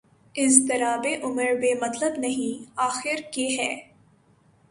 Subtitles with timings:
[0.35, 3.71] اضطرابِ عمر بے مطلب نہیں آخر کہ ہے